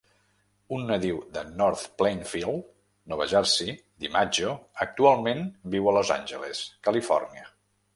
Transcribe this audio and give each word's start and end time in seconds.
Un 0.77 0.87
nadiu 0.91 1.19
de 1.35 1.43
North 1.59 1.83
Plainfield, 1.99 2.65
Nova 3.13 3.29
Jersey, 3.37 3.71
DiMaggio 4.07 4.59
actualment 4.91 5.49
viu 5.77 5.89
a 5.95 5.99
Los 6.01 6.17
Angeles, 6.21 6.69
Califòrnia. 6.91 7.51